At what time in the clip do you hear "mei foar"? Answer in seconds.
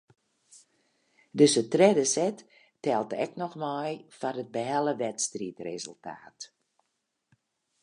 3.65-4.37